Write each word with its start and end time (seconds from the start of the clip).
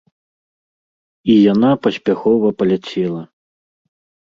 І 1.33 1.35
яна 1.53 1.69
паспяхова 1.85 2.47
паляцела! 2.63 3.23